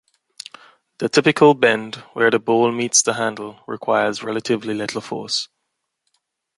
[0.97, 5.47] The typical bend, where the bowl meets the handle, requires relatively little force.